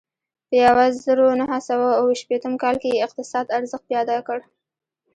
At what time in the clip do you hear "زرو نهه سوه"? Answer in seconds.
1.03-1.87